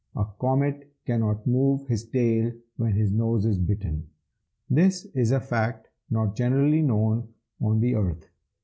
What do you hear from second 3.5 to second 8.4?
bitten. This is a fact not generally known on the earth.)